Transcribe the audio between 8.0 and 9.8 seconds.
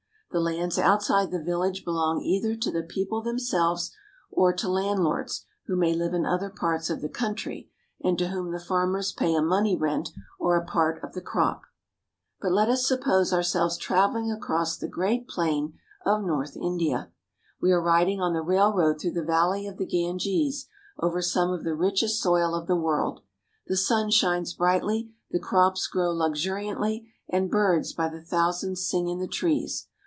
and to whom the farmers pay a money